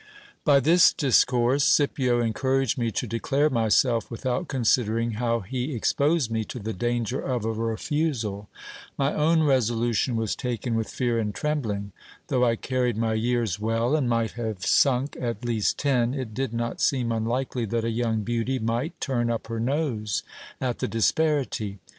By 0.43 0.59
this 0.59 0.93
discourse, 0.93 1.63
Scipio 1.63 2.21
encouraged 2.21 2.75
me 2.75 2.89
to 2.89 3.05
declare 3.05 3.51
myself, 3.51 4.09
without 4.09 4.47
considering 4.47 5.11
how 5.11 5.41
he 5.41 5.75
exposed 5.75 6.31
me 6.31 6.43
to 6.45 6.57
the 6.57 6.73
danger 6.73 7.19
of 7.21 7.45
a 7.45 7.51
refusal. 7.53 8.49
My 8.97 9.13
own 9.13 9.43
resolution 9.43 10.15
was 10.15 10.35
taken 10.35 10.73
A 10.73 10.73
DOUBLE 10.73 10.73
MARRIAGE 10.73 10.73
AGREED 10.73 10.73
ON. 10.73 10.77
with 10.79 10.89
fear 10.89 11.19
and 11.19 11.35
trembling. 11.35 11.91
Though 12.29 12.43
I 12.45 12.55
carried 12.55 12.97
my 12.97 13.13
years 13.13 13.59
well, 13.59 13.95
and 13.95 14.09
might 14.09 14.31
have 14.31 14.65
sunk 14.65 15.17
at 15.21 15.45
least 15.45 15.77
ten, 15.77 16.15
it 16.15 16.33
did 16.33 16.51
not 16.51 16.81
seem 16.81 17.11
unlikely 17.11 17.65
that 17.65 17.85
a 17.85 17.91
young 17.91 18.21
beauty 18.23 18.57
might 18.57 18.99
turn 18.99 19.29
up 19.29 19.45
her 19.45 19.59
nose 19.59 20.23
at 20.59 20.79
the 20.79 20.87
disparity. 20.87 21.77